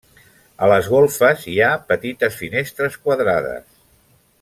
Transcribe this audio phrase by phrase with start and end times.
[0.67, 3.73] A les golfes hi ha petites finestres quadrades.